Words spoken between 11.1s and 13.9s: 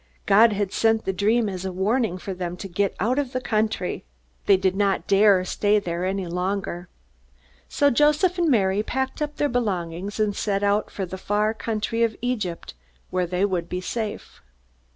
far country of Egypt where they would be